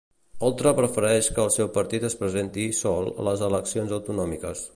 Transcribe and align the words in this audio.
Oltra 0.45 0.71
prefereix 0.79 1.29
que 1.35 1.43
el 1.43 1.53
seu 1.57 1.69
partit 1.75 2.07
es 2.09 2.17
presenti 2.23 2.67
sol 2.81 3.11
a 3.13 3.27
les 3.29 3.45
eleccions 3.51 3.99
autonòmiques. 4.01 4.67